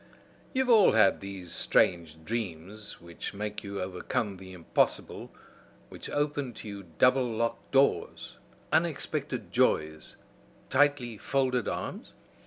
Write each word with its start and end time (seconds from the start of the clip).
"You 0.53 0.63
have 0.63 0.69
all 0.71 0.91
had 0.93 1.21
these 1.21 1.51
strange 1.51 2.17
dreams 2.25 2.99
which 2.99 3.35
make 3.35 3.63
you 3.63 3.79
overcome 3.79 4.37
the 4.37 4.51
impossible, 4.51 5.31
which 5.89 6.09
open 6.09 6.53
to 6.55 6.67
you 6.67 6.87
double 6.97 7.23
locked 7.29 7.71
doors, 7.71 8.37
unexpected 8.73 9.51
joys, 9.51 10.15
tightly 10.71 11.19
folded 11.19 11.67
arms? 11.67 12.13